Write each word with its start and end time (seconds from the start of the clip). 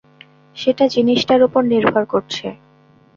সেটা 0.57 0.85
জিনিসটার 0.87 1.41
ওপর 1.43 1.61
নির্ভর 1.71 2.03
করছে। 2.05 2.45